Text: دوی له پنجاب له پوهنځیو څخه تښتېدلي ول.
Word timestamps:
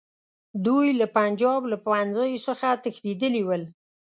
دوی 0.65 0.87
له 0.99 1.05
پنجاب 1.17 1.61
له 1.71 1.77
پوهنځیو 1.85 2.43
څخه 2.47 2.67
تښتېدلي 2.83 3.43
ول. 3.45 3.63